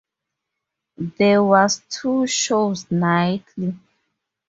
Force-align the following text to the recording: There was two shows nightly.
There 1.19 1.43
was 1.43 1.83
two 1.91 2.25
shows 2.25 2.89
nightly. 2.89 3.75